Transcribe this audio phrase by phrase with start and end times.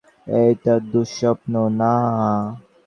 [0.41, 1.93] এটা দুঃস্বপ্ন না।